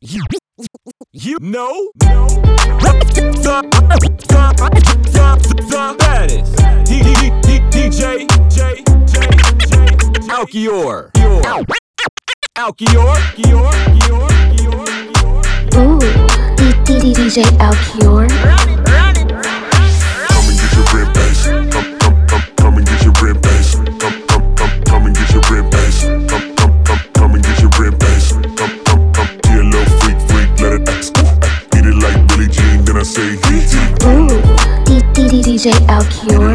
You, 0.00 0.22
you 1.12 1.38
know, 1.40 1.90
no, 2.04 2.28
the, 2.28 2.92
the, 3.12 3.62
the, 4.28 4.44
the 5.56 5.96
baddest. 5.98 6.54
D, 6.86 7.02
D, 7.02 7.10
D, 7.42 7.58
DJ, 7.68 8.28
J, 8.48 8.84
J, 9.06 9.26
J, 9.66 9.74
Alkior, 10.28 11.10
Alkior, 12.54 13.16
Alkior, 13.26 13.74
Alkior. 13.96 14.30
Ooh, 15.74 15.98
DJ 16.84 17.42
Alkior. 17.58 18.67
DJ 35.58 35.74
Alkior. 35.88 36.54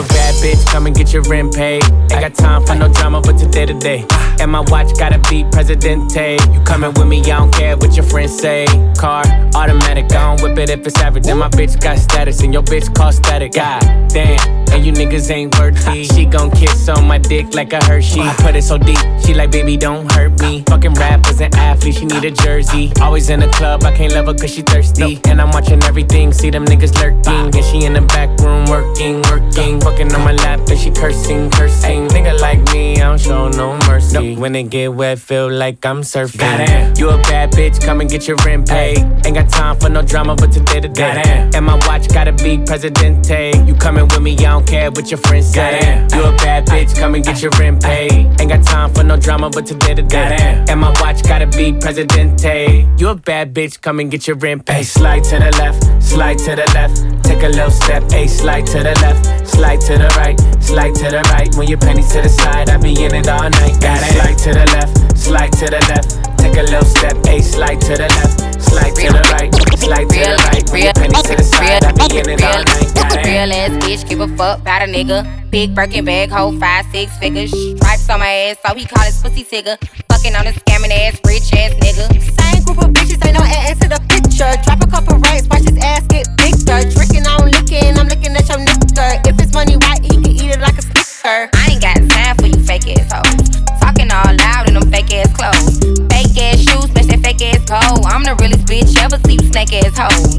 Like 0.00 0.08
Billie 0.08 0.24
Jean, 0.24 0.50
then 0.50 0.50
I 0.50 0.50
say 0.50 0.50
he, 0.50 0.54
he. 0.54 0.60
You 0.60 0.60
a 0.60 0.60
bad 0.60 0.60
bitch, 0.60 0.66
come 0.72 0.86
and 0.86 0.96
get 0.96 1.12
your 1.12 1.22
rent 1.24 1.54
paid. 1.54 1.84
Ain't 1.84 2.10
got 2.10 2.34
time 2.34 2.66
for 2.66 2.74
no 2.74 2.88
drama, 2.92 3.20
but 3.20 3.38
today 3.38 3.66
to 3.66 3.74
day. 3.74 4.06
And 4.40 4.50
my 4.50 4.60
watch 4.60 4.98
gotta 4.98 5.18
be 5.28 5.44
Presidente. 5.52 6.38
You 6.52 6.60
coming 6.60 6.92
with 6.94 7.06
me, 7.06 7.20
I 7.20 7.38
don't 7.38 7.52
care 7.52 7.76
what 7.76 7.94
your 7.94 8.04
friends 8.04 8.38
say. 8.38 8.66
Car, 8.98 9.22
automatic, 9.54 10.12
I 10.12 10.34
don't 10.34 10.42
whip 10.42 10.58
it 10.58 10.70
if 10.70 10.86
it's 10.86 10.98
average. 11.00 11.26
And 11.26 11.38
my 11.38 11.48
bitch 11.48 11.80
got 11.80 11.98
status, 11.98 12.42
and 12.42 12.52
your 12.52 12.62
bitch 12.62 12.94
call 12.94 13.12
static. 13.12 13.52
God 13.52 13.80
damn, 14.08 14.40
and 14.72 14.84
you 14.86 14.92
niggas 14.92 15.30
ain't 15.30 15.58
worthy. 15.58 16.04
She 16.04 16.24
gon' 16.24 16.50
kiss 16.50 16.88
on 16.88 17.06
my 17.06 17.18
dick 17.18 17.54
like 17.54 17.72
a 17.72 17.84
Hershey. 17.84 18.20
I 18.20 18.34
put 18.38 18.56
it 18.56 18.62
so 18.62 18.78
deep, 18.78 18.98
she 19.24 19.34
like, 19.34 19.50
baby, 19.50 19.76
don't 19.76 20.10
hurt 20.12 20.40
me. 20.40 20.64
Fucking 20.68 20.94
rappers 20.94 21.40
and 21.40 21.54
athletes, 21.54 21.98
she 21.98 22.06
need 22.06 22.24
a 22.24 22.30
jersey. 22.30 22.92
Always 23.00 23.28
in 23.30 23.40
the 23.40 23.48
club, 23.48 23.84
I 23.84 23.92
can't 23.92 24.14
love 24.14 24.26
her 24.26 24.34
cause 24.34 24.50
she 24.54 24.62
thirsty. 24.62 25.20
And 25.24 25.40
I'm 25.40 25.50
watching 25.50 25.82
everything, 25.84 26.32
see 26.32 26.50
them 26.50 26.64
niggas 26.64 26.94
lurking. 27.00 27.54
And 27.54 27.64
she 27.64 27.84
in 27.84 27.92
the 27.92 28.02
back 28.02 28.30
room 28.40 28.64
working, 28.66 29.22
working. 29.22 29.80
Fucking 29.90 30.14
on 30.14 30.24
my 30.24 30.32
lap, 30.32 30.60
and 30.68 30.78
she 30.78 30.92
cursing, 30.92 31.50
cursing. 31.50 32.06
Nigga 32.08 32.38
like 32.40 32.62
me, 32.72 32.94
I 33.00 33.08
don't 33.08 33.20
show 33.20 33.48
no 33.48 33.76
mercy. 33.88 34.36
When 34.36 34.54
it 34.54 34.70
get 34.70 34.94
wet, 34.94 35.18
feel 35.18 35.50
like 35.50 35.84
I'm 35.84 36.02
surfing. 36.02 36.38
Goddamn. 36.38 36.94
You 36.96 37.10
a 37.10 37.16
bad 37.22 37.50
bitch, 37.50 37.84
come 37.84 38.00
and 38.00 38.08
get 38.08 38.28
your 38.28 38.36
rent 38.46 38.68
paid. 38.68 38.98
Ain't 39.26 39.34
got 39.34 39.48
time 39.48 39.76
for 39.80 39.88
no 39.88 40.00
drama, 40.02 40.36
but 40.36 40.52
today 40.52 40.78
to 40.78 40.88
day. 40.88 41.50
And 41.54 41.66
my 41.66 41.74
watch 41.88 42.08
gotta 42.08 42.30
be 42.32 42.58
Presidente. 42.58 43.52
You 43.66 43.74
coming 43.74 44.04
with 44.04 44.22
me, 44.22 44.34
I 44.34 44.50
don't 44.52 44.64
care 44.64 44.92
what 44.92 45.10
your 45.10 45.18
friends 45.18 45.52
say. 45.52 46.06
You 46.14 46.22
a 46.22 46.32
bad 46.36 46.66
bitch, 46.66 46.96
come 46.96 47.16
and 47.16 47.24
get 47.24 47.42
your 47.42 47.50
rent 47.58 47.82
paid. 47.82 48.12
Ain't 48.40 48.48
got 48.48 48.62
time 48.62 48.94
for 48.94 49.02
no 49.02 49.16
drama, 49.16 49.50
but 49.50 49.66
today 49.66 49.94
to 49.94 50.02
day. 50.02 50.64
And 50.68 50.78
my 50.78 50.90
watch 51.00 51.24
gotta 51.24 51.48
be 51.48 51.72
Presidente. 51.72 52.86
You 52.96 53.08
a 53.08 53.16
bad 53.16 53.54
bitch, 53.54 53.80
come 53.80 53.98
and 53.98 54.08
get 54.08 54.28
your 54.28 54.36
rent 54.36 54.66
paid. 54.66 54.84
Slide 54.84 55.24
to 55.24 55.40
the 55.40 55.50
left, 55.58 55.82
slide 56.00 56.38
to 56.38 56.54
the 56.54 56.70
left. 56.74 57.19
Take 57.30 57.44
a 57.44 57.48
little 57.48 57.70
step, 57.70 58.02
a 58.12 58.26
slide 58.26 58.66
to 58.66 58.82
the 58.82 58.90
left, 59.06 59.46
slide 59.46 59.80
to 59.82 59.96
the 59.96 60.08
right, 60.18 60.34
slide 60.60 60.94
to 60.96 61.04
the 61.14 61.22
right. 61.30 61.54
When 61.54 61.68
your 61.68 61.78
pennies 61.78 62.10
to 62.12 62.22
the 62.22 62.28
side, 62.28 62.68
I 62.68 62.76
be 62.76 62.90
in 62.90 63.14
it 63.14 63.28
all 63.28 63.48
night. 63.48 63.80
Got 63.80 64.02
it. 64.02 64.18
Slide 64.18 64.38
to 64.38 64.50
the 64.50 64.66
left, 64.74 65.16
slide 65.16 65.52
to 65.62 65.66
the 65.70 65.78
left. 65.94 66.10
Take 66.42 66.58
a 66.58 66.66
little 66.66 66.84
step, 66.84 67.14
a 67.28 67.40
slide 67.40 67.80
to 67.82 67.94
the 67.94 68.10
left, 68.18 68.60
slide 68.60 68.94
to 68.98 69.06
the 69.14 69.22
right, 69.30 69.54
slide 69.78 70.10
to 70.10 70.18
the 70.26 70.36
right. 70.50 70.70
When 70.74 70.82
your 70.82 70.92
pennies 70.92 71.22
to 71.22 71.36
the 71.36 71.44
side, 71.44 71.84
I 71.84 71.92
be 71.94 72.18
in 72.18 72.28
it 72.28 72.42
all 72.42 72.64
night. 72.66 72.94
Got 72.98 73.14
it. 73.14 73.24
Real 73.24 73.52
ass 73.54 73.70
bitch, 73.78 74.08
give 74.08 74.20
a 74.20 74.28
fuck 74.36 74.58
about 74.58 74.82
a 74.82 74.86
nigga. 74.90 75.22
Big 75.50 75.72
Birkin 75.72 76.04
bag, 76.04 76.30
hold 76.30 76.58
five, 76.58 76.84
six 76.90 77.16
figures. 77.18 77.52
Stripes 77.52 78.10
on 78.10 78.18
my 78.18 78.26
ass, 78.26 78.56
so 78.66 78.74
he 78.74 78.84
call 78.84 79.04
his 79.04 79.22
pussy 79.22 79.44
tigger. 79.44 79.78
Fucking 80.20 80.36
on 80.36 80.46
a 80.48 80.52
scamming 80.52 80.92
ass, 80.92 81.18
rich 81.24 81.48
ass 81.56 81.72
nigga. 81.80 82.04
Same 82.12 82.62
group 82.64 82.76
of 82.84 82.92
bitches, 82.92 83.24
ain't 83.24 83.32
no 83.32 83.40
ass 83.40 83.80
to 83.80 83.88
the 83.88 83.96
picture. 84.12 84.52
Drop 84.68 84.84
a 84.84 84.86
couple 84.86 85.16
rights, 85.16 85.48
watch 85.48 85.64
his 85.64 85.80
ass 85.80 86.04
get 86.12 86.28
bigger. 86.36 86.84
Tricking, 86.92 87.24
I 87.24 87.40
don't 87.40 87.48
licking, 87.48 87.96
I'm 87.96 88.04
looking 88.04 88.36
at 88.36 88.44
your 88.44 88.60
nigga. 88.60 89.24
If 89.24 89.40
it's 89.40 89.54
money 89.54 89.80
white, 89.80 90.04
he 90.04 90.20
can 90.20 90.28
eat 90.28 90.52
it 90.52 90.60
like 90.60 90.76
a 90.76 90.82
sticker. 90.84 91.48
I 91.56 91.72
ain't 91.72 91.80
got 91.80 91.96
time 92.04 92.36
for 92.36 92.52
you 92.52 92.60
fake 92.68 92.84
ass 93.00 93.08
hoes. 93.08 93.64
Talking 93.80 94.12
all 94.12 94.28
loud 94.36 94.68
in 94.68 94.76
them 94.76 94.92
fake 94.92 95.08
ass 95.08 95.32
clothes. 95.32 95.80
Fake 96.12 96.36
ass 96.36 96.68
shoes, 96.68 96.92
match 96.92 97.08
that 97.08 97.24
fake 97.24 97.40
ass 97.40 97.64
coat. 97.64 98.04
I'm 98.04 98.20
the 98.20 98.36
realest 98.36 98.68
bitch 98.68 98.92
ever 99.00 99.16
see 99.24 99.40
you 99.40 99.46
snake 99.48 99.72
ass 99.72 99.96
hoes. 99.96 100.36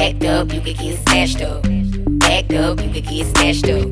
Act 0.00 0.24
up, 0.24 0.48
you 0.48 0.64
could 0.64 0.80
get 0.80 0.96
snatched 1.04 1.44
up. 1.44 1.60
Act 2.24 2.56
up, 2.56 2.80
you 2.80 2.88
could 2.88 3.04
get 3.04 3.28
snatched 3.36 3.68
up. 3.68 3.84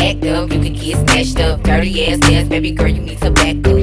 Act 0.00 0.24
up, 0.24 0.48
you 0.48 0.56
could 0.56 0.72
get 0.80 0.96
snatched 1.04 1.36
up. 1.36 1.60
Dirty 1.68 2.08
ass 2.08 2.24
ass, 2.32 2.48
baby 2.48 2.72
girl, 2.72 2.88
you 2.88 3.02
need 3.04 3.20
to 3.20 3.30
back 3.30 3.60
up. 3.68 3.81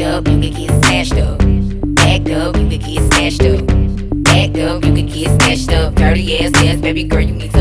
Up, 0.00 0.26
you 0.26 0.40
can 0.40 0.40
get 0.40 0.84
snatched 0.84 1.12
up. 1.18 1.42
Act 1.98 2.30
up, 2.30 2.56
you 2.56 2.68
could 2.70 2.80
get 2.80 3.12
snatched 3.12 3.42
up. 3.42 3.60
Act 4.28 4.56
up, 4.58 4.82
you 4.82 4.94
could 4.94 5.12
get 5.12 5.28
snatched 5.42 5.72
up. 5.72 5.94
Dirty 5.94 6.38
ass 6.38 6.54
ass, 6.54 6.80
baby 6.80 7.04
girl, 7.04 7.20
you 7.20 7.34
need 7.34 7.52
to 7.52 7.59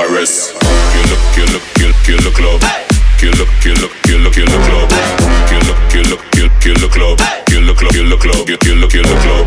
cardiac 0.00 0.10
arrest. 0.10 0.52
Kill 0.60 1.06
the, 1.08 1.16
kill 1.34 1.46
the, 1.52 1.60
kill, 1.74 1.92
kill 2.04 2.20
the 2.24 2.32
club. 2.32 2.60
Kill 3.18 3.32
the, 3.32 3.44
kill 3.60 3.76
the, 3.76 3.88
kill 4.04 4.22
the, 4.22 4.30
kill 4.30 4.48
the 4.48 4.60
club. 4.64 4.88
Kill 5.48 5.60
the, 5.60 5.74
kill 5.90 6.04
the, 6.08 6.16
kill, 6.32 6.48
kill 6.60 6.76
the 6.80 6.88
club. 6.88 7.18
Kill 7.46 7.64
the 7.66 7.74
club, 7.74 7.92
kill 7.92 8.08
the 8.08 8.16
club, 8.16 8.46
kill, 8.46 8.56
kill 8.58 8.80
the, 8.80 8.88
kill 8.88 9.04
the 9.04 9.16
club. 9.20 9.46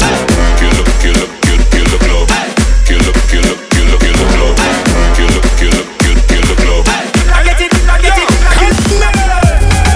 Kill 0.60 0.74
the, 0.74 0.84
kill 1.02 1.14
the, 1.14 1.26
kill, 1.42 1.60
kill 1.74 1.88
the 1.90 1.98
club. 1.98 2.28
Kill 2.86 3.02
the, 3.02 3.12
kill 3.30 3.44
the, 3.44 3.56
kill 3.74 3.88
the, 3.90 3.98
kill 3.98 4.14
the 4.14 4.28
club. 4.34 4.56
Kill 5.18 5.30
the, 5.34 5.42
kill 5.58 5.74
the, 5.74 5.84
kill, 6.04 6.18
kill 6.30 6.44
the 6.46 6.56
club. 6.62 6.84
I 7.34 7.42
get 7.44 7.58
it, 7.62 7.74
I 7.90 7.98
get 8.02 8.14
it. 8.14 8.30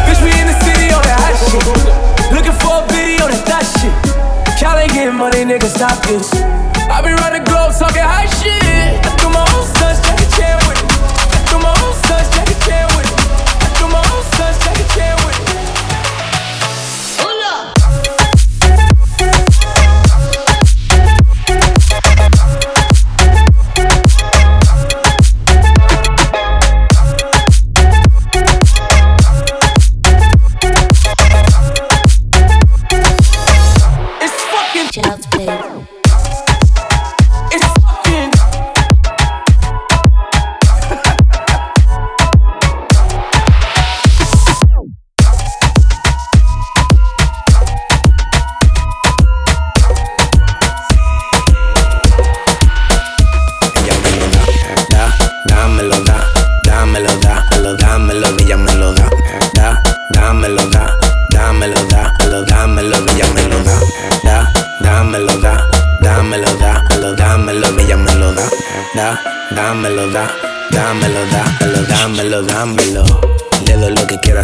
Bitch, 0.07 0.21
we 0.23 0.31
in 0.33 0.47
the 0.47 0.57
city 0.63 0.89
on 0.93 1.03
that 1.05 1.17
hot 1.21 1.35
shit. 1.37 1.65
Looking 2.33 2.57
for 2.57 2.81
a 2.81 2.87
video, 2.89 3.29
that 3.29 3.43
that 3.45 3.65
shit. 3.77 3.93
Y'all 4.61 4.77
ain't 4.77 4.93
getting 4.93 5.15
money, 5.15 5.45
nigga, 5.45 5.69
stop 5.69 6.01
this. 6.07 6.56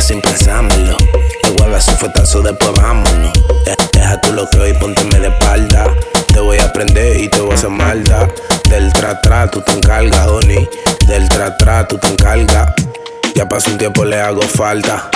Sin 0.03 0.21
pensármelo. 0.21 0.97
Igual 1.44 1.73
a 1.73 1.79
su 1.79 1.91
fuetazo, 1.91 2.41
después 2.41 2.73
vámonos. 2.73 3.31
Deja 3.94 4.19
tú 4.19 4.33
lo 4.33 4.50
que 4.50 4.59
hoy, 4.59 4.73
pónteme 4.73 5.17
de 5.19 5.27
espalda. 5.29 5.85
Te 6.33 6.41
voy 6.41 6.57
a 6.57 6.65
aprender 6.65 7.21
y 7.21 7.29
te 7.29 7.39
voy 7.39 7.51
a 7.51 7.55
hacer 7.55 7.69
malda. 7.69 8.27
Del 8.69 8.91
tra 8.91 9.21
tra, 9.21 9.50
tú 9.50 9.61
te 9.61 9.71
encargas, 9.71 10.27
honey. 10.27 10.67
Del 11.07 11.29
tra 11.29 11.55
tra, 11.57 11.88
tú 11.88 11.97
te 11.97 12.07
encargas. 12.07 12.73
Ya 13.33 13.47
pasó 13.47 13.71
un 13.71 13.77
tiempo, 13.77 14.03
le 14.03 14.19
hago 14.19 14.41
falta. 14.41 15.09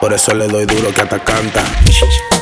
Por 0.00 0.14
eso 0.14 0.32
le 0.32 0.48
doy 0.48 0.64
duro 0.64 0.90
que 0.94 1.02
hasta 1.02 1.18
canta. 1.22 1.62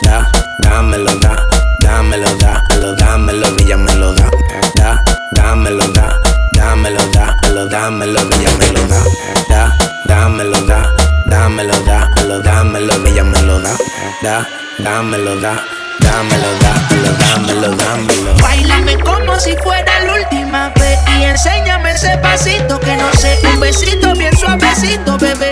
Da, 0.03 0.31
dámelo, 0.61 1.17
da, 1.17 1.37
dámelo, 1.81 2.33
da, 2.37 2.63
dámelo, 2.71 2.95
dámelo, 2.95 3.47
ella 3.59 3.77
me 3.77 3.95
lo 3.97 4.15
da. 4.15 4.31
Da, 4.77 5.03
dámelo, 5.33 5.89
da, 5.89 6.17
dámelo, 6.53 7.01
dámelo, 7.13 7.69
dámelo, 7.69 8.21
ella 8.21 8.51
me 8.57 8.73
lo 8.73 8.87
da. 8.87 9.03
Da, 9.49 9.77
dámelo, 10.07 10.61
da, 10.63 10.93
dámelo, 11.29 11.75
dámelo, 11.85 12.41
dámelo, 12.43 13.07
ella 13.07 13.25
me 13.25 13.41
da. 13.41 13.77
Da, 14.23 14.47
dámelo, 14.79 15.37
da. 15.41 15.63
Dámelo, 16.01 16.49
dámelo, 16.61 17.13
dámelo, 17.19 17.77
dámelo. 17.77 18.35
Bailame 18.41 18.97
como 18.99 19.39
si 19.39 19.57
fuera 19.57 20.01
la 20.05 20.15
última 20.15 20.71
vez 20.71 20.99
y 21.19 21.25
enséñame 21.25 21.91
ese 21.91 22.17
pasito 22.19 22.79
que 22.81 22.97
no 22.97 23.13
sé. 23.13 23.39
Un 23.53 23.61
besito 23.61 24.15
bien 24.15 24.37
suavecito, 24.37 25.19
bebé. 25.19 25.51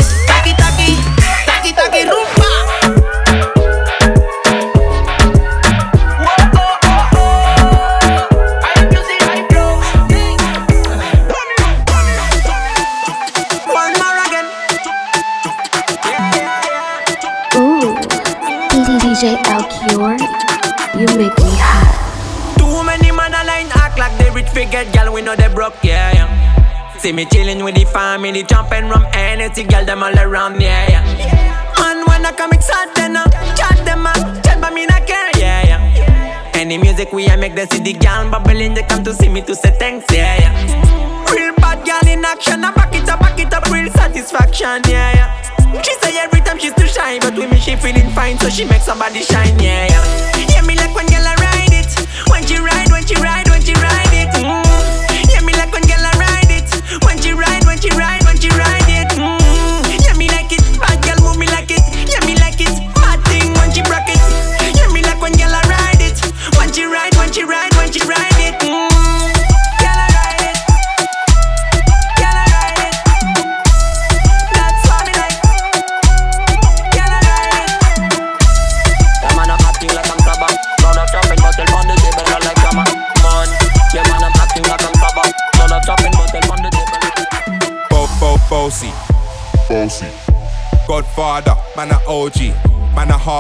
See 27.06 27.12
me 27.12 27.24
chillin' 27.26 27.62
with 27.62 27.76
the 27.76 27.84
family, 27.84 28.42
jumping 28.42 28.88
rum, 28.88 29.06
energy, 29.12 29.62
girl, 29.62 29.84
them 29.84 30.02
all 30.02 30.18
around, 30.18 30.60
yeah, 30.60 30.90
yeah. 30.90 31.78
And 31.78 32.04
when 32.08 32.26
I 32.26 32.32
come 32.32 32.50
excited, 32.50 33.14
uh, 33.14 33.30
chat 33.54 33.78
them 33.84 34.08
up, 34.08 34.16
chat 34.42 34.60
but 34.60 34.74
me 34.74 34.86
not 34.86 35.06
care, 35.06 35.30
yeah, 35.38 35.66
yeah. 35.70 36.50
Any 36.54 36.78
music 36.78 37.12
we 37.12 37.28
I 37.28 37.36
make 37.36 37.54
the 37.54 37.68
city 37.68 37.92
girl 37.92 38.28
bubbling, 38.28 38.74
they 38.74 38.82
come 38.82 39.04
to 39.04 39.14
see 39.14 39.28
me 39.28 39.40
to 39.42 39.54
say 39.54 39.70
thanks, 39.78 40.04
yeah, 40.12 40.34
yeah. 40.40 41.32
Real 41.32 41.54
bad 41.54 41.86
girl 41.86 42.12
in 42.12 42.24
action, 42.24 42.64
I 42.64 42.72
back 42.74 42.92
it 42.92 43.08
up, 43.08 43.20
back 43.20 43.38
it 43.38 43.54
up, 43.54 43.70
real 43.70 43.88
satisfaction, 43.92 44.82
yeah, 44.90 45.14
yeah. 45.14 45.82
She 45.82 45.94
say 46.02 46.18
every 46.18 46.40
time 46.40 46.58
she's 46.58 46.74
too 46.74 46.88
shy, 46.88 47.20
but 47.20 47.36
with 47.36 47.48
me 47.48 47.60
she 47.60 47.76
feeling 47.76 48.10
fine, 48.16 48.36
so 48.36 48.48
she 48.50 48.64
make 48.64 48.82
somebody 48.82 49.20
shine, 49.22 49.56
yeah, 49.60 49.86
yeah. 49.86 50.55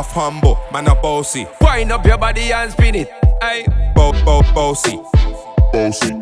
Half 0.06 0.14
humble, 0.14 0.58
man 0.72 0.86
a 0.86 0.94
bossy. 0.94 1.46
Wind 1.60 1.92
up 1.92 2.04
your 2.04 2.18
body 2.18 2.52
and 2.52 2.70
spin 2.72 2.94
it. 2.94 3.08
Aye. 3.42 3.64
Bo, 3.94 4.12
bo, 4.24 4.42
bossy. 4.54 5.00
Bossy. 5.72 6.12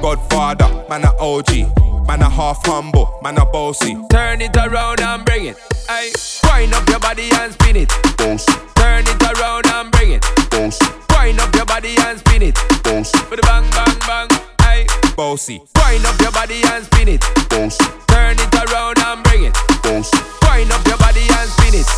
Godfather, 0.00 0.84
man 0.88 1.04
a 1.04 1.12
OG. 1.18 2.06
Man 2.06 2.22
a 2.22 2.30
half 2.30 2.64
humble, 2.64 3.18
man 3.22 3.38
a 3.38 3.44
bossy. 3.46 3.96
Turn 4.10 4.40
it 4.40 4.56
around 4.56 5.00
and 5.00 5.24
bring 5.24 5.46
it. 5.46 5.56
Aye. 5.88 6.12
Wind 6.44 6.74
up 6.74 6.88
your 6.88 7.00
body 7.00 7.28
and 7.34 7.52
spin 7.52 7.76
it. 7.76 7.88
Bossy. 8.16 8.52
Turn 8.76 9.04
it 9.06 9.22
around 9.22 9.66
and 9.66 9.90
bring 9.92 10.12
it. 10.12 10.24
Bossy. 10.50 10.84
Wind 11.10 11.40
up 11.40 11.54
your 11.54 11.66
body 11.66 11.96
and 11.98 12.18
spin 12.18 12.42
it. 12.42 12.54
Bossy. 12.82 13.18
With 13.30 13.40
a 13.40 13.42
bang, 13.42 13.68
bang, 13.70 13.98
bang. 14.06 14.28
Aye. 14.60 14.86
Bossy. 15.16 15.60
Wind 15.76 16.06
up 16.06 16.20
your 16.20 16.32
body 16.32 16.62
and 16.72 16.84
spin 16.84 17.08
it. 17.08 17.20
Bossy. 17.48 17.84
Turn 18.06 18.36
it 18.38 18.54
around 18.54 18.98
and 18.98 19.22
bring 19.24 19.44
it. 19.44 19.54
Bossy. 19.82 20.16
Wind 20.42 20.70
up 20.72 20.86
your 20.86 20.98
body 20.98 21.26
and 21.28 21.50
spin 21.50 21.74
it. 21.80 21.97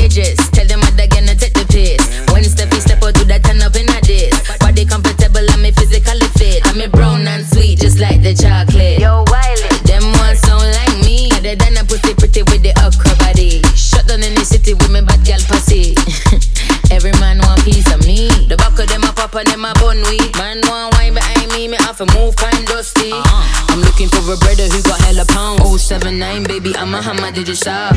I'm 27.31 27.37
a 27.37 27.39
hammer, 27.39 27.45
did 27.45 27.47
you 27.47 27.55
stop? 27.55 27.95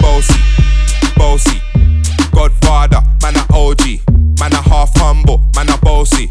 Bossy, 0.00 0.40
bossy. 1.16 1.62
Godfather, 2.32 3.00
man 3.22 3.36
a 3.36 3.46
OG. 3.54 4.00
Man 4.40 4.52
a 4.52 4.62
half 4.62 4.90
humble, 4.96 5.44
man 5.54 5.68
a 5.70 5.78
bossy. 5.78 6.30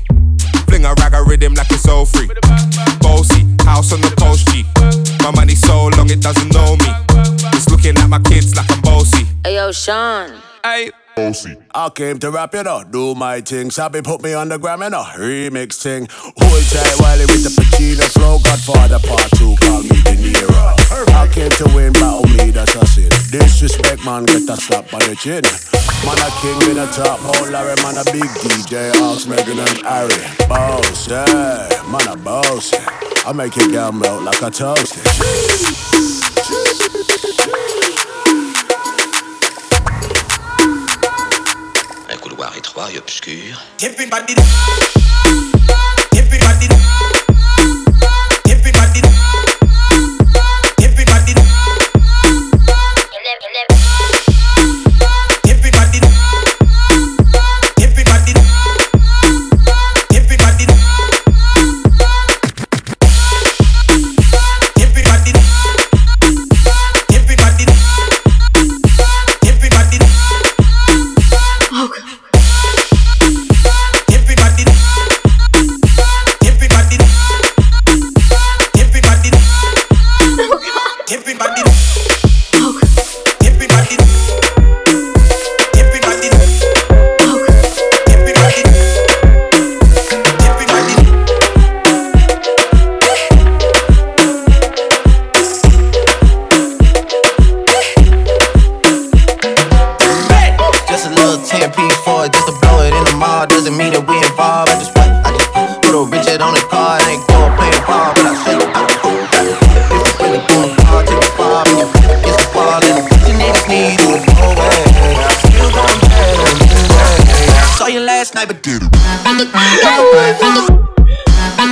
Fling 0.67 0.85
a 0.85 0.93
rag 0.95 1.13
a 1.13 1.23
rhythm 1.23 1.53
like 1.53 1.71
it's 1.71 1.87
all 1.87 2.05
free. 2.05 2.27
Bossy, 2.99 3.45
house 3.63 3.93
on 3.93 4.01
the 4.01 4.13
coast 4.17 4.47
G. 4.49 4.65
My 5.23 5.31
money 5.31 5.55
so 5.55 5.87
long 5.97 6.09
it 6.09 6.21
doesn't 6.21 6.53
know 6.53 6.75
me. 6.75 6.91
It's 7.53 7.69
looking 7.69 7.97
at 7.97 8.07
my 8.09 8.19
kids 8.19 8.55
like 8.55 8.69
I'm 8.71 8.81
bossy. 8.81 9.25
Hey 9.43 9.55
yo, 9.55 9.71
Sean. 9.71 10.31
Aye. 10.63 10.91
Bossy. 11.21 11.55
I 11.73 11.89
came 11.89 12.17
to 12.19 12.31
rap, 12.31 12.53
you 12.53 12.63
know, 12.63 12.83
do 12.83 13.13
my 13.13 13.41
thing. 13.41 13.69
Sabi 13.69 14.01
put 14.01 14.23
me 14.23 14.33
on 14.33 14.49
the 14.49 14.57
gram, 14.57 14.81
you 14.81 14.89
know, 14.89 15.03
remix 15.03 15.81
thing. 15.81 16.07
Hold 16.09 16.63
tight 16.73 16.95
while 16.97 17.19
with 17.19 17.43
the 17.43 17.53
Pacino 17.53 18.09
flow. 18.09 18.39
Godfather 18.43 18.99
part 19.07 19.29
two, 19.37 19.55
call 19.61 19.83
me 19.83 19.89
De 20.01 20.17
Niro. 20.17 21.13
I 21.13 21.27
came 21.31 21.51
to 21.51 21.65
win, 21.75 21.93
battle 21.93 22.27
me, 22.35 22.49
that's 22.49 22.73
a 22.75 22.85
sin. 22.87 23.09
Disrespect, 23.29 24.03
man, 24.03 24.25
get 24.25 24.49
a 24.49 24.57
slap 24.57 24.91
on 24.93 25.01
the 25.01 25.15
chin. 25.15 25.43
Man, 26.05 26.17
a 26.17 26.29
king 26.41 26.71
in 26.71 26.77
a 26.81 26.87
top 26.91 27.19
hole, 27.21 27.49
Larry, 27.51 27.75
man, 27.83 27.97
a 27.97 28.03
big 28.11 28.29
DJ, 28.41 28.91
Ox, 29.01 29.27
Megan 29.27 29.59
and 29.59 29.77
Harry. 29.85 30.17
Boss, 30.49 31.07
yeah, 31.07 31.69
man, 31.91 32.07
a 32.07 32.17
boss. 32.17 32.73
I 33.25 33.31
make 33.33 33.53
girl 33.53 33.91
melt 33.91 34.23
like 34.23 34.41
a 34.41 34.49
toast. 34.49 34.97
soirée 42.81 42.97
obscure. 42.97 43.61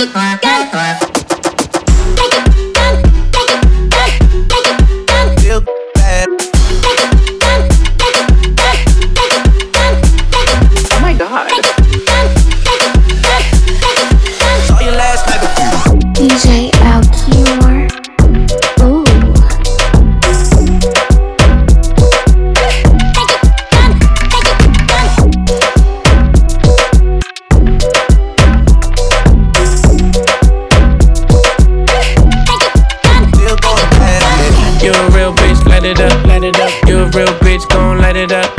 It. 0.01 1.08
that 38.29 38.58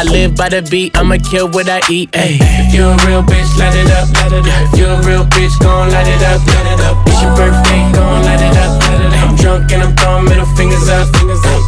live 0.03 0.35
by 0.35 0.49
the 0.49 0.61
beat, 0.61 0.97
I'ma 0.97 1.17
kill 1.19 1.49
what 1.49 1.69
I 1.69 1.81
eat. 1.89 2.09
Ay, 2.15 2.39
if 2.41 2.73
you 2.73 2.85
a 2.85 2.95
real 3.05 3.21
bitch, 3.21 3.49
light 3.59 3.75
it 3.75 3.91
up, 3.91 4.09
light 4.15 4.33
it 4.33 4.47
up. 4.47 4.73
If 4.73 4.79
you 4.79 4.87
a 4.87 4.97
real 5.05 5.25
bitch, 5.25 5.53
gon' 5.59 5.91
light 5.91 6.07
it 6.07 6.23
up, 6.25 6.41
light 6.47 6.67
it 6.73 6.81
up. 6.81 6.97
It's 7.07 7.21
your 7.21 7.35
birthday, 7.35 7.81
gon' 7.93 8.23
light 8.23 8.41
it 8.41 8.57
up, 8.57 8.81
light 8.81 9.01
it 9.01 9.13
up. 9.13 9.29
I'm 9.29 9.35
drunk 9.35 9.71
and 9.71 9.83
I'm 9.83 9.93
throwing 9.95 10.25
middle 10.25 10.49
fingers 10.57 10.89
up, 10.89 11.07
fingers 11.15 11.43
up. 11.45 11.61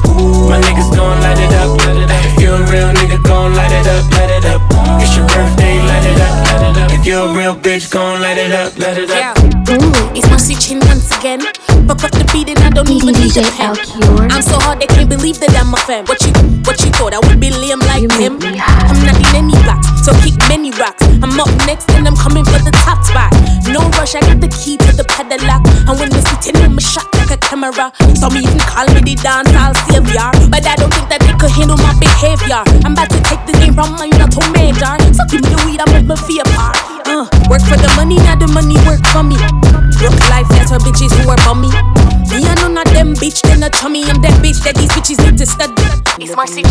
My 0.49 0.57
niggas 0.59 0.89
gon' 0.95 1.19
light 1.21 1.39
it 1.39 1.53
up, 1.61 1.77
light 1.85 1.97
it 2.01 2.09
up. 2.09 2.25
If 2.25 2.41
you 2.41 2.51
a 2.53 2.59
real 2.73 2.89
nigga, 2.89 3.21
gon' 3.23 3.53
light 3.53 3.71
it 3.71 3.87
up, 3.87 4.03
light 4.11 4.31
it 4.33 4.45
up. 4.49 4.61
It's 4.99 5.15
your 5.15 5.27
birthday, 5.29 5.79
light 5.85 6.05
it 6.05 6.19
up, 6.19 6.33
light 6.49 6.63
it 6.69 6.77
up. 6.81 6.91
If 6.91 7.05
you 7.05 7.17
a 7.21 7.33
real 7.37 7.55
bitch, 7.55 7.91
gon' 7.91 8.21
light 8.21 8.37
it 8.37 8.51
up, 8.51 8.77
light 8.79 8.97
it 8.97 9.09
up. 9.09 9.37
Yeah. 9.37 9.53
It's 10.13 10.29
my 10.29 10.37
Chin 10.63 10.79
once 10.85 11.09
again. 11.17 11.39
Fuck 11.87 12.03
up 12.03 12.11
the 12.11 12.27
beat 12.33 12.49
and 12.49 12.59
I 12.59 12.69
don't 12.69 12.89
even 12.89 13.15
need 13.15 13.35
a 13.37 13.43
pen. 13.57 13.73
I'm 14.29 14.41
so 14.41 14.59
hard 14.59 14.79
they 14.79 14.87
can't 14.87 15.09
believe 15.09 15.39
that 15.39 15.55
I'm 15.55 15.73
a 15.73 15.77
fan. 15.77 16.05
What 16.05 16.21
you, 16.21 16.29
what 16.29 16.32
you 16.32 16.32
thought 16.32 16.32
I 16.32 16.32
would 16.32 16.32
like 18.10 18.19
him? 18.19 18.39
I'm 18.41 19.00
not 19.05 19.15
in 19.15 19.36
any 19.36 19.55
blocks, 19.63 19.88
so 20.03 20.12
kick 20.24 20.36
many 20.50 20.72
rocks. 20.75 21.03
I'm 21.24 21.39
up 21.39 21.50
next 21.67 21.89
and 21.91 22.07
I'm 22.07 22.15
coming 22.15 22.43
for 22.43 22.60
the 22.60 22.72
top 22.83 23.03
spot. 23.03 23.31
No 23.69 23.88
rush, 23.95 24.15
I 24.15 24.22
got 24.22 24.41
the 24.41 24.50
key 24.51 24.77
to 24.77 24.91
the 24.91 25.05
padlock. 25.07 25.63
And 25.88 25.95
when 26.00 26.10
Missy 26.12 26.36
ten, 26.41 26.57
I'm 26.63 26.77
a 26.77 26.81
shot 26.81 27.07
like 27.15 27.31
a 27.31 27.38
camera. 27.38 27.91
Some 28.15 28.36
even 28.36 28.60
call 28.60 28.88
me 28.91 29.01
the 29.01 29.15
dance 29.22 29.51
I'll 29.55 29.75
savior, 29.88 30.29
but 30.51 30.65
I 30.67 30.75
don't 30.75 30.91
think 30.91 31.07
that 31.10 31.22
they 31.24 31.36
could 31.39 31.51
handle 31.55 31.77
my 31.79 31.95
behavior. 32.00 32.62
I'm 32.83 32.93
about 32.93 33.10
to 33.12 33.19
take 33.24 33.43
the 33.48 33.55
game 33.55 33.74
from 33.74 33.95
my 33.95 34.10
to 34.10 34.41
major. 34.51 34.93
So 35.13 35.24
give 35.29 35.41
me 35.41 35.50
the 35.53 35.60
weed, 35.63 35.79
I'm 35.79 35.91
make 35.93 36.07
me 36.07 36.15
feel 36.27 36.48
part. 36.57 36.75
Uh, 37.05 37.27
work 37.48 37.63
for 37.63 37.77
the 37.77 37.91
money, 37.95 38.17
now 38.25 38.36
the 38.36 38.48
money 38.51 38.75
work 38.83 39.03
for 39.13 39.24
me. 39.24 39.38
Broke 40.00 40.19
life, 40.27 40.50
that's 40.50 40.72
for 40.72 40.79
bitches 40.81 41.13
who 41.22 41.29
are 41.29 41.39
bummy. 41.45 41.72
Them 43.13 43.29
bitch, 43.29 43.41
then 43.41 43.63
a 43.63 43.70
chummy. 43.70 44.03
I'm 44.03 44.22
that 44.22 44.39
bitch 44.41 44.63
that 44.63 44.75
these 44.75 44.89
bitches 44.89 45.24
need 45.24 45.38
to 45.38 45.46
study. 45.46 45.74
It's 46.20 46.36
my 46.36 46.46
Marcy 46.46 46.63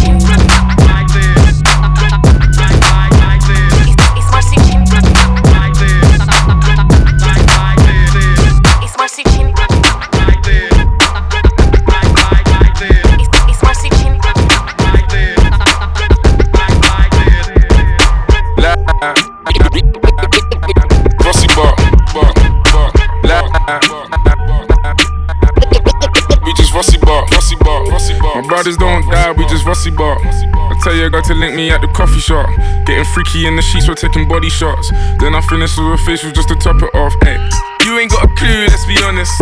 Chin. 28.33 28.49
brothers 28.49 28.77
don't 28.77 29.05
die, 29.11 29.33
we 29.33 29.45
just 29.47 29.67
rusty 29.67 29.91
bar. 29.91 30.17
I 30.23 30.75
tell 30.83 30.95
you, 30.95 31.07
I 31.07 31.09
got 31.09 31.25
to 31.29 31.35
link 31.35 31.55
me 31.55 31.71
at 31.71 31.81
the 31.81 31.89
coffee 31.89 32.21
shop. 32.21 32.49
Getting 32.87 33.05
freaky 33.13 33.47
in 33.47 33.57
the 33.57 33.63
sheets, 33.63 33.89
we're 33.89 33.95
taking 33.95 34.29
body 34.29 34.49
shots. 34.49 34.91
Then 35.21 35.35
I 35.35 35.41
finish 35.49 35.77
with 35.77 36.01
a 36.01 36.01
facial 36.05 36.33
just 36.33 36.49
to 36.49 36.57
top 36.57 36.81
it 36.81 36.93
off. 36.95 37.13
Hey, 37.23 37.37
you 37.85 37.99
ain't 37.99 38.11
got 38.11 38.25
a 38.25 38.31
clue, 38.35 38.67
let's 38.69 38.87
be 38.87 38.97
honest. 39.05 39.33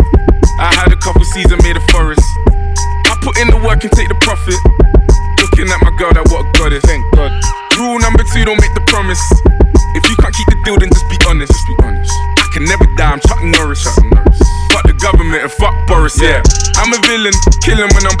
I 0.59 0.73
had 0.75 0.91
a 0.91 0.97
couple 0.97 1.23
seasons 1.23 1.63
made 1.63 1.77
a 1.77 1.85
forest. 1.91 2.23
I 3.07 3.15
put 3.21 3.37
in 3.39 3.47
the 3.47 3.59
work 3.63 3.83
and 3.83 3.91
take 3.93 4.09
the 4.09 4.19
profit. 4.21 4.59
Looking 5.39 5.71
at 5.71 5.79
my 5.81 5.93
girl, 5.97 6.13
that 6.13 6.27
what 6.29 6.45
God 6.53 6.73
is, 6.73 6.83
thank 6.83 7.01
God. 7.15 7.31
Rule 7.79 7.99
number 7.99 8.23
two, 8.33 8.45
don't 8.45 8.59
make 8.61 8.73
the 8.75 8.85
promise. 8.91 9.21
If 9.95 10.03
you 10.09 10.15
can't 10.19 10.35
keep 10.35 10.47
the 10.47 10.59
deal, 10.63 10.77
then 10.77 10.89
just 10.89 11.07
be 11.09 11.17
honest. 11.27 11.51
Just 11.51 11.67
be 11.67 11.75
honest. 11.83 12.13
I 12.39 12.47
can 12.53 12.63
never 12.65 12.85
die, 12.95 13.11
I'm 13.11 13.19
Chuck 13.21 13.41
Norris. 13.43 13.83
Chuck 13.83 14.03
Norris. 14.05 14.40
Fuck 15.31 15.39
the 15.39 15.39
government 15.39 15.43
and 15.43 15.51
fuck 15.51 15.87
Boris, 15.87 16.19
yeah. 16.19 16.43
I'm 16.75 16.91
a 16.91 16.99
villain, 17.07 17.33
killing 17.63 17.87
when 17.95 18.03
I'm. 18.03 18.17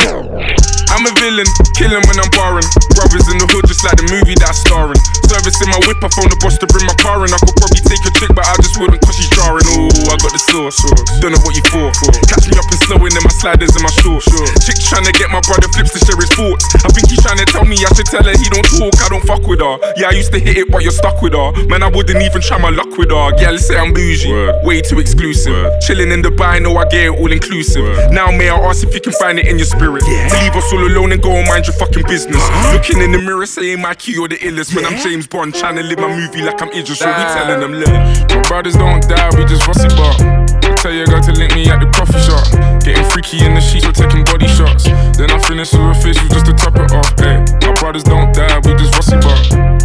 I'm 0.91 1.07
a 1.07 1.13
villain, 1.23 1.47
killing 1.79 2.03
when 2.03 2.19
I'm 2.19 2.27
barring. 2.35 2.67
Brothers 2.99 3.31
in 3.31 3.39
the 3.39 3.47
hood, 3.47 3.63
just 3.63 3.79
like 3.87 3.95
the 3.95 4.07
movie 4.11 4.35
that 4.43 4.51
I'm 4.51 4.59
starring. 4.59 4.99
Servicing 5.23 5.71
my 5.71 5.79
whip, 5.87 6.03
I 6.03 6.11
phone 6.11 6.27
the 6.27 6.35
boss 6.43 6.59
to 6.59 6.67
bring 6.67 6.83
my 6.83 6.93
car 6.99 7.23
in. 7.23 7.31
I 7.31 7.39
could 7.39 7.55
probably 7.55 7.79
take 7.87 8.03
a 8.03 8.11
chick, 8.19 8.31
but 8.35 8.43
I 8.43 8.53
just 8.59 8.75
wouldn't 8.75 8.99
cause 8.99 9.15
she's 9.15 9.31
jarring. 9.31 9.63
Ooh, 9.71 9.87
I 10.11 10.19
got 10.19 10.35
the 10.35 10.41
sauce. 10.51 10.83
Don't 11.23 11.31
know 11.31 11.41
what 11.47 11.55
you 11.55 11.63
for. 11.71 11.89
Catch 12.27 12.51
me 12.51 12.59
up 12.59 12.67
and 12.67 12.79
slowing 12.83 13.15
in 13.15 13.23
my 13.23 13.33
sliders 13.39 13.71
and 13.71 13.83
my 13.87 13.93
shorts. 14.03 14.27
Chick 14.67 14.77
trying 14.83 15.07
to 15.07 15.15
get 15.15 15.31
my 15.31 15.39
brother 15.47 15.71
flips 15.71 15.95
to 15.95 15.99
share 16.03 16.19
his 16.19 16.29
thoughts. 16.35 16.67
I 16.83 16.91
think 16.91 17.07
he's 17.07 17.23
trying 17.23 17.39
to 17.39 17.47
tell 17.47 17.63
me 17.63 17.79
I 17.81 17.89
should 17.95 18.11
tell 18.11 18.27
her 18.27 18.35
he 18.35 18.51
don't 18.51 18.67
talk, 18.77 18.93
I 18.99 19.07
don't 19.09 19.23
fuck 19.23 19.47
with 19.47 19.63
her. 19.63 19.79
Yeah, 19.95 20.11
I 20.11 20.13
used 20.19 20.35
to 20.35 20.39
hit 20.43 20.59
it, 20.59 20.67
but 20.67 20.83
you're 20.83 20.93
stuck 20.93 21.23
with 21.23 21.33
her. 21.33 21.49
Man, 21.71 21.81
I 21.81 21.89
wouldn't 21.89 22.19
even 22.19 22.43
try 22.43 22.59
my 22.59 22.69
luck 22.69 22.91
with 22.99 23.15
her. 23.15 23.31
Yeah, 23.39 23.55
let's 23.55 23.65
say 23.65 23.79
I'm 23.79 23.95
bougie. 23.95 24.27
Word. 24.27 24.59
Way 24.67 24.83
too 24.83 24.99
exclusive. 24.99 25.55
Word. 25.55 25.81
Chilling 25.81 26.11
in 26.11 26.21
Dubai, 26.21 26.61
know 26.61 26.75
I 26.77 26.85
get 26.91 27.00
all 27.09 27.31
inclusive. 27.31 27.83
Word. 27.83 28.11
Now, 28.11 28.31
may 28.31 28.49
I 28.49 28.57
ask 28.57 28.83
if 28.83 28.93
you 28.93 29.01
can 29.01 29.13
find 29.13 29.39
it 29.39 29.47
in 29.47 29.57
your 29.57 29.65
spirit? 29.65 30.03
Yeah. 30.07 30.29
To 30.29 30.35
leave 30.43 30.55
us 30.55 30.71
all 30.73 30.85
alone 30.85 31.11
and 31.11 31.21
go 31.21 31.31
and 31.31 31.47
mind 31.47 31.67
your 31.67 31.75
fucking 31.75 32.03
business. 32.07 32.37
Uh-huh. 32.37 32.77
Looking 32.77 33.01
in 33.01 33.11
the 33.11 33.19
mirror, 33.19 33.45
saying 33.45 33.81
my 33.81 33.95
key 33.95 34.17
or 34.17 34.27
the 34.27 34.37
illest. 34.37 34.75
When 34.75 34.85
I'm 34.85 34.97
James 35.01 35.27
Bond, 35.27 35.55
trying 35.55 35.75
to 35.77 35.83
live 35.83 35.99
my 35.99 36.13
movie 36.13 36.41
like 36.41 36.61
I'm 36.61 36.69
Idris. 36.69 36.99
So 36.99 37.07
we 37.07 37.23
telling 37.33 37.59
them, 37.59 37.73
look, 37.73 37.89
my 38.29 38.41
brothers 38.47 38.75
don't 38.75 39.01
die, 39.07 39.29
we 39.37 39.45
just 39.45 39.67
rusty 39.67 39.89
bar. 39.95 40.15
I 40.19 40.75
tell 40.75 40.93
your 40.93 41.05
girl 41.05 41.21
to 41.21 41.31
link 41.33 41.53
me 41.53 41.69
at 41.69 41.79
the 41.79 41.89
coffee 41.93 42.19
shop. 42.21 42.45
Getting 42.83 43.05
freaky 43.09 43.45
in 43.45 43.53
the 43.53 43.61
sheets, 43.61 43.85
we're 43.85 43.93
taking 43.93 44.23
body 44.23 44.47
shots. 44.47 44.85
Then 45.17 45.29
I 45.29 45.37
finish 45.45 45.73
with 45.73 45.81
a 45.81 45.95
facial 46.01 46.27
just 46.29 46.45
to 46.45 46.53
top 46.53 46.75
it 46.75 46.91
off. 46.91 47.13
Hey, 47.19 47.41
my 47.67 47.73
brothers 47.77 48.03
don't 48.03 48.33
die, 48.33 48.57
we 48.65 48.73
just 48.77 48.93
rusty 48.95 49.17
bar. 49.21 49.37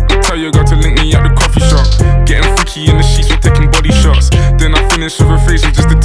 I 0.09 0.21
tell 0.23 0.37
your 0.37 0.53
girl 0.53 0.65
to 0.65 0.77
link 0.77 1.01
me 1.01 1.15
at 1.15 1.23
the 1.23 1.33
coffee 1.37 1.61
shop. 1.69 1.85
Getting 2.25 2.49
freaky 2.57 2.89
in 2.89 2.97
the 2.97 3.05
sheets, 3.05 3.29
we're 3.29 3.41
taking 3.41 3.71
body 3.71 3.93
shots. 3.93 4.31
Then 4.57 4.75
I 4.75 4.81
finish 4.89 5.21
with 5.21 5.31
a 5.31 5.39
facial 5.45 5.71
just 5.71 5.89
to 5.89 5.97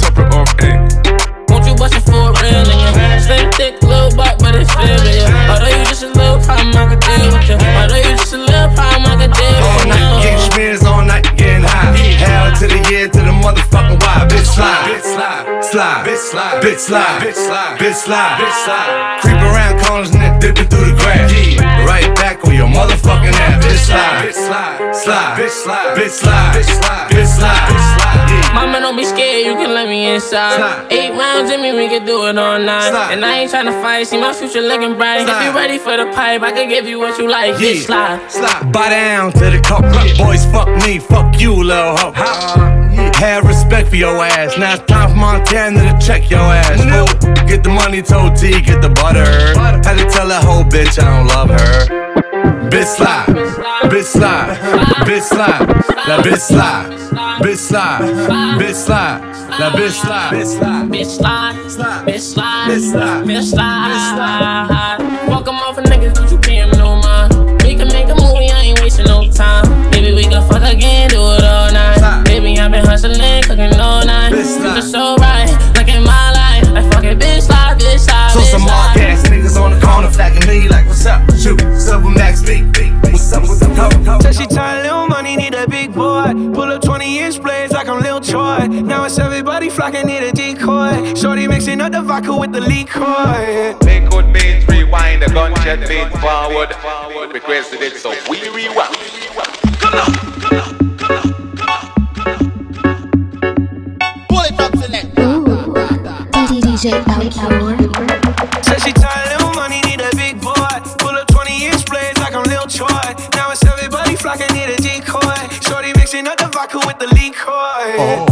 slide, 15.72 16.04
slide, 16.04 16.04
bitch 16.04 16.20
slide, 16.20 16.62
bitch 16.62 16.76
slide, 16.76 17.20
bitch 17.22 17.34
slide, 17.34 17.78
bitch 17.80 17.94
slide, 18.04 18.36
bitch 18.36 18.58
slide. 18.64 19.20
Creep 19.22 19.40
around 19.40 19.80
corners 19.80 20.10
and 20.12 20.20
then 20.20 20.38
dipping 20.38 20.68
through 20.68 20.84
the 20.84 20.96
grass. 21.00 21.32
Yeah, 21.32 21.86
right 21.88 22.14
back 22.16 22.44
on 22.44 22.54
your 22.54 22.68
motherfucking 22.68 23.32
ass. 23.32 23.64
Bitch 23.64 23.88
slide, 23.88 24.28
bitch 24.28 24.36
slide, 24.36 24.94
slide, 24.94 25.38
bitch 25.38 25.50
slide, 25.50 25.96
bitch 25.96 26.12
slide, 26.12 26.52
bitch 26.52 26.68
slide, 26.68 27.08
bitch 27.08 27.26
slide, 27.26 27.64
bitch 27.72 27.88
slide. 27.96 28.28
Yeah. 28.28 28.54
Mama, 28.54 28.80
don't 28.80 28.96
be 28.96 29.04
scared, 29.04 29.46
you 29.46 29.54
can 29.54 29.72
let 29.72 29.88
me 29.88 30.12
inside. 30.12 30.56
Slide. 30.56 30.92
Eight 30.92 31.10
rounds 31.16 31.50
in 31.50 31.62
me, 31.62 31.72
we 31.72 31.88
can 31.88 32.04
do 32.04 32.26
it 32.26 32.36
all 32.36 32.58
night. 32.58 32.90
Slide. 32.90 33.12
And 33.12 33.24
I 33.24 33.38
ain't 33.40 33.50
tryna 33.50 33.80
fight, 33.80 34.06
see 34.06 34.20
my 34.20 34.34
future 34.34 34.60
looking 34.60 34.94
bright. 34.96 35.22
If 35.22 35.28
Slide. 35.28 35.44
you 35.46 35.52
ready 35.56 35.78
for 35.78 35.96
the 35.96 36.06
pipe, 36.12 36.42
I 36.42 36.52
can 36.52 36.68
give 36.68 36.86
you 36.86 36.98
what 36.98 37.18
you 37.18 37.28
like. 37.30 37.58
Yeah. 37.58 37.72
Bitch, 37.72 37.86
slide. 37.86 38.30
Slide. 38.30 38.72
Bow 38.72 38.90
down 38.90 39.32
to 39.32 39.50
the 39.50 39.60
cup. 39.64 39.82
Boys, 40.18 40.44
fuck 40.52 40.68
me, 40.84 40.98
fuck 40.98 41.40
you, 41.40 41.54
little 41.64 41.96
hoe. 41.96 42.81
Have 43.22 43.44
respect 43.44 43.88
for 43.88 43.94
your 43.94 44.16
ass. 44.24 44.58
Now 44.58 44.74
it's 44.74 44.82
time 44.86 45.10
for 45.10 45.14
Montana 45.14 45.78
to 45.92 46.04
check 46.04 46.28
your 46.28 46.40
ass. 46.40 46.82
Fool. 46.82 47.46
Get 47.46 47.62
the 47.62 47.70
money, 47.70 48.02
told 48.02 48.34
T, 48.34 48.60
get 48.60 48.82
the 48.82 48.88
butter. 48.88 49.24
Had 49.54 49.96
to 49.98 50.10
tell 50.10 50.26
that 50.26 50.42
whole 50.42 50.64
bitch 50.64 51.00
I 51.00 51.04
don't 51.06 51.28
love 51.28 51.48
her. 51.48 51.86
bitch 52.68 52.96
slide, 52.96 53.26
bitch 53.84 54.06
slide, 54.06 54.56
bitch 55.06 55.22
slide, 55.22 55.68
that 56.06 56.24
bitch 56.24 56.40
slide, 56.40 56.90
bitch 57.40 57.58
slide, 57.58 58.60
bitch 58.60 58.74
slide, 58.74 59.22
that 59.56 59.72
bitch 59.72 59.92
slide, 59.92 60.32
bitch 60.32 60.46
slide, 60.58 60.88
bitch 60.90 61.06
slide, 61.06 61.54
bitch 62.04 62.20
slide, 62.20 62.66
bitch 62.66 62.90
slide, 62.90 63.24
bitch 63.24 63.50
slide. 63.50 64.81
So 74.92 75.16
right, 75.16 75.48
like 75.74 75.88
in 75.88 76.04
my 76.04 76.30
life. 76.32 76.64
I 76.76 76.82
fuck 76.90 77.04
it, 77.04 77.18
bitch 77.18 77.42
slide, 77.42 77.80
bitch 77.80 78.00
slide, 78.00 78.30
So 78.32 78.40
bitch 78.40 78.50
some 78.50 78.60
slide. 78.60 78.94
more 78.94 79.02
gas 79.02 79.26
niggas 79.26 79.56
on 79.58 79.70
the 79.72 79.80
corner 79.80 80.10
flagging 80.10 80.46
me 80.46 80.68
like, 80.68 80.86
what's 80.86 81.06
up 81.06 81.26
with 81.26 81.42
you? 81.44 81.56
Silver 81.80 82.10
Max 82.10 82.42
B. 82.42 82.60
What's 83.00 83.32
up 83.32 83.42
with 83.48 83.60
the 83.60 83.72
coke? 83.74 84.20
Said 84.20 84.34
she 84.34 84.46
tired, 84.46 84.82
little 84.82 85.06
money, 85.06 85.36
need 85.36 85.54
a 85.54 85.66
big 85.66 85.94
boy. 85.94 86.32
Pull 86.52 86.70
up 86.70 86.82
20 86.82 87.18
inch 87.20 87.42
blades 87.42 87.72
like 87.72 87.88
I'm 87.88 88.02
Lil 88.02 88.20
Troy. 88.20 88.66
Now 88.66 89.04
it's 89.04 89.18
everybody 89.18 89.70
flocking, 89.70 90.06
need 90.06 90.24
a 90.24 90.32
decoy. 90.32 91.14
Shorty 91.14 91.46
mixing 91.46 91.80
up 91.80 91.92
the 91.92 92.02
vodka 92.02 92.36
with 92.36 92.52
the 92.52 92.60
liquor. 92.60 93.00
Make 93.86 94.10
good 94.10 94.30
beats, 94.30 94.68
rewind 94.68 95.22
the 95.22 95.28
gunshot 95.32 95.88
beat 95.88 96.10
forward. 96.20 96.68
Requested 97.32 97.80
it, 97.80 97.96
so 97.96 98.10
we 98.28 98.46
rewind. 98.50 99.01
DJ 106.82 106.98
Alcure. 107.14 107.78
Said 108.64 108.82
she 108.82 108.92
tired, 108.92 109.38
little 109.38 109.54
money, 109.54 109.80
need 109.82 110.00
a 110.00 110.10
big 110.16 110.40
boy. 110.40 110.74
Pull 110.98 111.14
up 111.14 111.28
20 111.28 111.66
inch 111.66 111.86
blades 111.86 112.18
like 112.18 112.34
I'm 112.34 112.42
Lil 112.42 112.66
Troy. 112.66 112.88
Now 113.38 113.52
it's 113.52 113.64
everybody 113.64 114.16
flocking, 114.16 114.52
need 114.52 114.68
a 114.68 114.76
decoy. 114.82 115.46
Shorty 115.62 115.92
mixing 115.94 116.26
up 116.26 116.38
the 116.38 116.48
vodka 116.48 116.80
with 116.84 116.98
the 116.98 117.06
liquor. 117.14 117.46
Oh. 117.46 118.26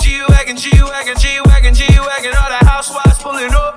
G 0.00 0.22
Wagon, 0.28 0.56
G 0.56 0.70
Wagon, 0.80 1.16
G 1.18 1.40
Wagon, 1.46 1.74
G 1.74 1.82
Wagon, 1.90 2.32
all 2.38 2.50
the 2.54 2.64
housewives 2.70 3.18
pulling 3.18 3.50
up. 3.50 3.74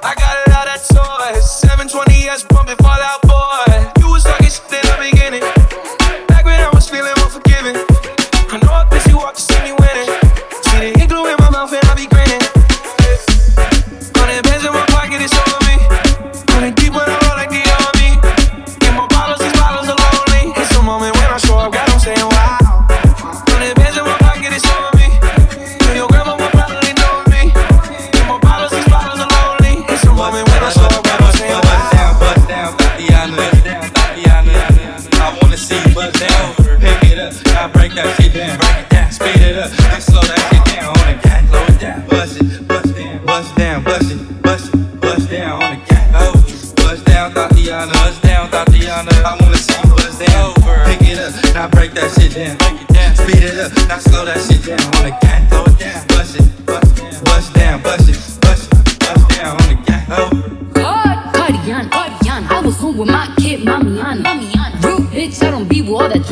I 0.00 0.14
got 0.14 0.46
a 0.46 0.50
lot 0.54 0.68
of 0.70 0.78
toys. 0.86 1.42
720S 1.42 2.48
bumping 2.48 2.76
Fall 2.76 3.02
Out 3.02 3.22
Boy. 3.22 3.27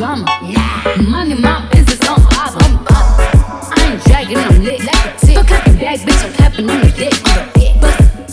All. 0.07 0.23
Yeah. 0.41 0.95
Money, 1.01 1.35
my 1.35 1.67
business, 1.71 1.99
I'm 2.07 2.21
pop. 2.31 2.55
I'm 2.63 2.85
pop. 2.85 3.77
I 3.77 3.91
ain't 3.91 4.03
dragging, 4.05 4.37
I'm 4.37 4.63
lit. 4.63 4.79
Like 4.85 5.05
a 5.05 5.25
tick. 5.25 5.35
Fuck 5.35 5.67
a 5.67 5.71
bag, 5.73 5.99
bitch, 5.99 6.25
I'm 6.25 6.33
clapping 6.33 6.69
on 6.69 6.81
the 6.81 6.91
dick. 6.91 7.13
Bust 7.23 7.57
it, 7.57 7.81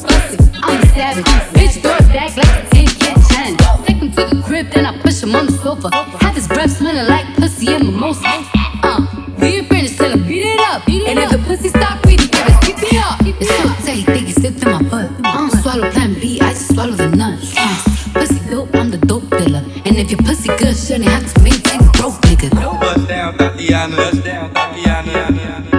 bust 0.06 0.34
it, 0.34 0.40
I'm 0.62 0.82
a 0.82 0.86
savage. 0.94 1.24
Bitch, 1.56 1.82
throw 1.82 1.96
it 1.96 2.08
back 2.12 2.36
like 2.36 2.54
a 2.62 2.70
10 2.70 2.86
kid 2.86 3.16
challenge. 3.28 3.86
Take 3.86 3.96
him 3.96 4.10
to 4.12 4.36
the 4.36 4.42
crib, 4.46 4.70
then 4.70 4.86
I 4.86 4.98
push 4.98 5.22
him 5.22 5.34
on 5.34 5.46
the 5.46 5.52
sofa. 5.52 5.88
Have 6.22 6.34
his 6.34 6.46
breath 6.46 6.70
smelling 6.70 7.08
like 7.08 7.26
pussy 7.36 7.74
and 7.74 7.86
mimosa. 7.86 8.22
Uh, 8.82 9.00
be 9.40 9.58
a 9.58 9.64
friend, 9.64 9.88
tell 9.96 10.12
him 10.12 10.22
beat 10.28 10.46
it 10.46 10.60
up. 10.60 10.86
And 10.86 11.18
if 11.18 11.30
the 11.30 11.38
pussy 11.38 11.68
stop 11.68 12.02
breathing, 12.02 12.28
give 12.28 12.46
it, 12.46 12.60
keep 12.62 12.78
it 12.78 12.96
up. 13.02 13.18
It's 13.26 13.50
so 13.50 13.64
tight, 13.84 14.06
think 14.06 14.28
it's 14.28 14.40
slipped 14.40 14.62
in 14.62 14.70
my 14.70 14.82
butt. 14.82 15.10
I 15.24 15.36
don't 15.36 15.50
swallow 15.62 15.90
plan 15.90 16.14
B, 16.14 16.40
I 16.40 16.52
just 16.52 16.72
swallow 16.72 16.92
the 16.92 17.08
nuts. 17.08 17.54
Uh, 17.58 17.76
pussy 18.14 18.38
dope, 18.48 18.74
I'm 18.74 18.90
the 18.90 18.98
dope 18.98 19.28
dealer. 19.30 19.64
And 19.84 19.96
if 19.96 20.10
your 20.10 20.22
pussy 20.22 20.48
good, 20.56 20.76
shouldn't 20.76 21.04
have 21.06 21.32
to 21.34 21.42
maintain 21.42 21.63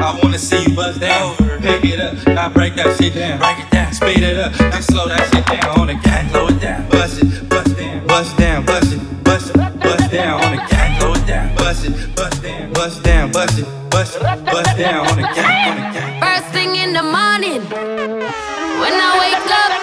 I 0.06 0.20
wanna 0.22 0.38
see 0.38 0.62
you 0.64 0.76
bust 0.76 1.00
down. 1.00 1.36
Pick 1.62 1.84
it 1.86 2.00
up, 2.00 2.16
now 2.28 2.50
break 2.50 2.76
that 2.76 2.96
shit 2.98 3.16
down. 3.16 3.40
Break 3.40 3.60
it 3.60 3.70
down, 3.72 3.92
speed 3.94 4.24
it 4.24 4.38
up, 4.38 4.52
now 4.60 4.80
slow 4.80 5.08
that 5.08 5.28
shit 5.34 5.46
down 5.46 5.80
on 5.80 5.88
the 5.88 5.96
cat. 5.96 6.30
Slow 6.32 6.48
it 6.48 6.60
down, 6.62 6.88
bust 6.90 7.22
it, 7.22 7.50
bust 7.50 7.76
down, 7.76 8.08
bust 8.08 8.38
down, 8.38 8.66
bust 8.66 8.94
it, 8.94 9.24
bust 9.24 9.50
it, 9.50 9.80
bust 9.80 10.12
down 10.12 10.44
on 10.44 10.52
the 10.56 10.62
cat. 10.70 11.02
Slow 11.02 11.14
it 11.14 11.26
down, 11.28 11.56
bust 11.56 11.86
it, 11.86 12.16
bust 12.16 12.44
down, 12.44 12.74
bust 12.74 13.04
down, 13.04 13.32
bust 13.32 13.60
it, 13.60 13.66
bust 13.90 14.16
it, 14.16 14.22
bust 14.46 14.78
down 14.78 15.08
on 15.08 15.18
the 15.18 15.28
cat, 15.36 15.68
on 15.70 15.76
the 15.76 16.00
cat. 16.00 16.10
First 16.24 16.54
thing 16.54 16.76
in 16.76 16.94
the 16.94 17.04
morning, 17.04 17.62
when 18.82 18.94
I 18.94 19.12
wake 19.24 19.50
up, 19.64 19.74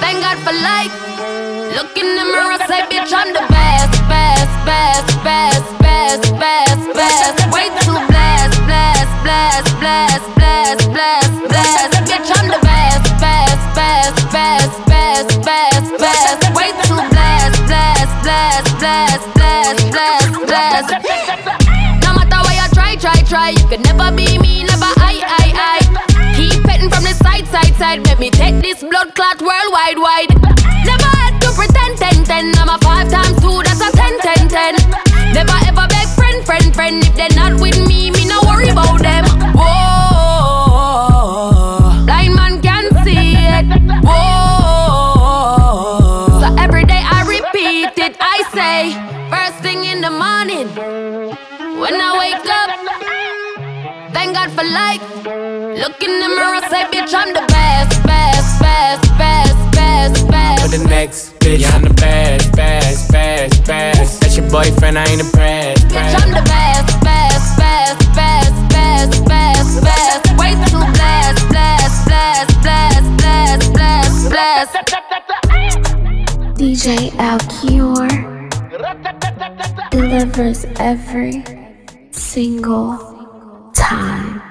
thank 0.00 0.22
God 0.22 0.38
for 0.46 0.54
life. 0.54 0.94
Look 1.74 1.96
in 1.98 2.08
the 2.16 2.24
mirror, 2.24 2.58
say, 2.70 2.80
bitch, 2.88 3.12
I'm 3.12 3.32
the 3.34 3.44
best, 3.50 3.55
blessed, 10.66 10.90
blessed, 10.90 11.40
blessed. 11.46 12.10
Bitch, 12.10 12.30
I'm 12.34 12.48
the 12.50 12.58
best, 12.58 13.06
best, 13.22 13.62
best, 13.78 14.18
best, 14.34 14.74
best, 14.90 15.30
best, 15.46 15.90
best. 15.94 16.42
Way 16.58 16.74
too 16.82 16.98
blessed, 17.06 17.62
blessed, 17.70 18.16
blessed, 18.26 18.78
blessed, 18.82 19.26
blessed, 19.38 19.90
blessed, 19.94 20.34
blessed. 20.42 20.90
No 22.02 22.18
matter 22.18 22.38
what 22.42 22.54
you 22.58 22.66
try, 22.74 22.96
try, 22.96 23.22
try, 23.22 23.50
you 23.50 23.64
could 23.68 23.84
never 23.84 24.10
be 24.10 24.38
me, 24.38 24.64
never 24.64 24.90
I, 24.98 25.22
I, 25.22 25.46
I. 25.54 26.34
Keep 26.34 26.64
petting 26.64 26.90
from 26.90 27.04
the 27.04 27.14
side, 27.14 27.46
side, 27.46 27.74
side. 27.76 28.04
Let 28.06 28.18
me 28.18 28.30
take 28.30 28.60
this 28.60 28.82
blood 28.82 29.14
clot 29.14 29.38
worldwide, 29.38 29.98
wide. 30.02 30.34
Never 30.82 31.10
had 31.22 31.38
to 31.46 31.50
pretend, 31.54 31.94
ten, 31.98 32.24
ten. 32.24 32.58
I'm 32.58 32.74
a 32.74 32.78
five 32.82 33.06
times 33.06 33.38
two, 33.38 33.62
that's 33.62 33.80
a 33.86 33.90
ten, 33.94 34.18
ten, 34.18 34.48
ten. 34.50 34.74
Never 35.30 35.54
ever 35.70 35.86
beg 35.86 36.08
friend, 36.18 36.42
friend, 36.44 36.74
friend. 36.74 37.06
If 37.06 37.14
they're 37.14 37.38
not 37.38 37.60
with 37.60 37.78
me, 37.85 37.85
I 48.94 49.50
first 49.50 49.62
thing 49.62 49.84
in 49.84 50.00
the 50.00 50.10
morning, 50.10 50.68
when 51.80 51.94
I 51.94 52.10
wake 52.18 52.48
up. 52.60 52.70
Thank 54.12 54.34
God 54.34 54.50
for 54.52 54.64
life. 54.64 55.02
Look 55.24 56.02
in 56.02 56.20
the 56.20 56.28
mirror, 56.28 56.60
say, 56.70 56.84
bitch, 56.92 57.12
I'm 57.12 57.34
the 57.34 57.44
best, 57.48 58.02
best, 58.04 58.60
best, 58.60 59.02
best, 59.18 59.72
best, 59.72 60.28
best. 60.28 60.62
For 60.62 60.78
the 60.78 60.84
next 60.88 61.38
bitch, 61.40 61.66
I'm 61.74 61.82
the 61.82 61.94
best, 61.94 62.52
best, 62.54 63.10
best, 63.10 63.66
best. 63.66 64.20
That's 64.20 64.36
your 64.36 64.48
boyfriend, 64.50 64.98
I 64.98 65.04
ain't 65.06 65.20
impressed. 65.20 65.88
Bitch, 65.88 66.14
I'm 66.22 66.30
the 66.30 66.42
best, 66.46 67.00
best, 67.02 67.58
best, 67.58 67.98
best, 68.14 68.68
best, 68.70 69.24
best, 69.26 69.82
best. 69.82 70.38
Way 70.38 70.52
too 70.70 70.84
blessed, 70.94 71.48
blessed, 71.48 72.04
blessed, 72.06 72.60
blessed, 72.62 73.16
blessed, 73.18 73.72
blessed, 73.72 74.30
blessed. 74.30 74.76
DJ 76.56 77.14
Alcure 77.18 78.35
delivers 79.96 80.66
every 80.78 81.42
single 82.10 82.98
time. 83.72 84.45